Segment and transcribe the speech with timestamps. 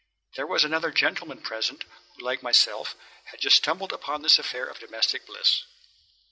[0.35, 1.85] There was another gentleman present
[2.17, 5.61] who like myself had just stumbled upon this affair of domestic bliss.